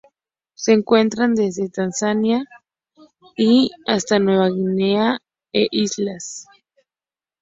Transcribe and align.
Se 0.55 0.71
encuentra 0.73 1.27
desde 1.27 1.69
Tanzania 1.69 2.43
y 3.37 3.45
Mozambique 3.45 3.69
hasta 3.85 4.17
Nueva 4.17 4.49
Guinea 4.49 5.19
e 5.53 5.67
Islas 5.69 6.47
Ryukyu. 6.49 6.85